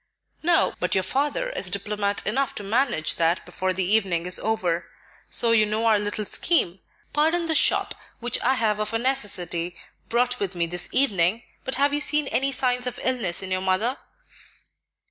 [0.41, 4.87] "No; but your father is diplomat enough to manage that before the evening is over.
[5.29, 6.79] So you know our little scheme.
[7.13, 9.75] Pardon the 'shop' which I have of a necessity
[10.09, 13.61] brought with me this evening, but have you seen any signs of illness in your
[13.61, 13.95] mother?"